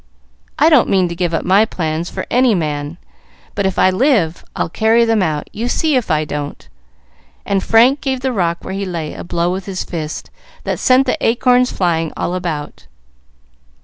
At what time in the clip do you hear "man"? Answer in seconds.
2.55-2.97